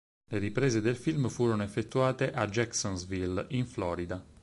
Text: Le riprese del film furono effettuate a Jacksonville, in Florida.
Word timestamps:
Le 0.29 0.39
riprese 0.39 0.81
del 0.81 0.95
film 0.95 1.27
furono 1.29 1.61
effettuate 1.61 2.31
a 2.31 2.47
Jacksonville, 2.47 3.45
in 3.49 3.67
Florida. 3.67 4.25